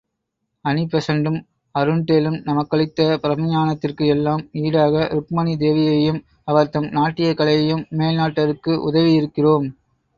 அனிபெசண்டும், 0.65 1.37
அருண்டேலும் 1.75 2.37
நமக்களித்த 2.41 3.19
பிரம்மஞானத்திற்கு 3.23 4.07
எல்லாம் 4.07 4.43
ஈடாக, 4.63 4.95
ருக்மணி 5.13 5.55
தேவியையும் 5.57 6.19
அவர் 6.43 6.69
தம் 6.69 6.89
நாட்டியக் 6.89 7.37
கலையையும் 7.37 7.87
மேல்நாட்டாருக்கு 7.97 8.75
உதவியிருக்கிறோம். 8.89 9.67